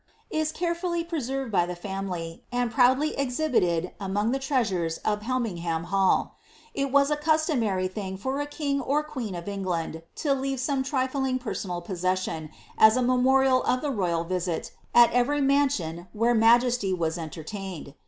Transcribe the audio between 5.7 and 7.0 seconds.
Hall. It